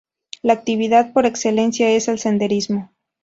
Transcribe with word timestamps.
La 0.41 0.53
actividad 0.53 1.13
por 1.13 1.27
excelencia 1.27 1.91
es 1.91 2.07
el 2.07 2.17
senderismo. 2.17 2.91